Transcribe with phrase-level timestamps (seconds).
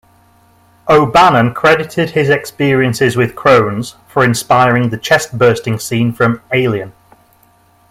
[0.89, 6.93] O'Bannon credited his experiences with Crohn's for inspiring the chest-bursting scene from "Alien".